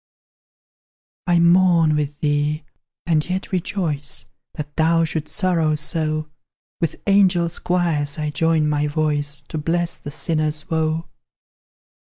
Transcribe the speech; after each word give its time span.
I 1.27 1.37
mourn 1.37 1.95
with 1.95 2.21
thee, 2.21 2.63
and 3.05 3.23
yet 3.29 3.51
rejoice 3.51 4.25
That 4.55 4.75
thou 4.75 5.03
shouldst 5.05 5.35
sorrow 5.35 5.75
so; 5.75 6.27
With 6.79 7.03
angel 7.05 7.47
choirs 7.63 8.17
I 8.17 8.31
join 8.31 8.67
my 8.67 8.87
voice 8.87 9.41
To 9.49 9.59
bless 9.59 9.99
the 9.99 10.09
sinner's 10.09 10.71
woe. 10.71 11.05